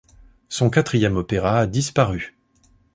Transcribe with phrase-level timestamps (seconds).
[0.49, 2.35] Son quatrième opéra a disparu.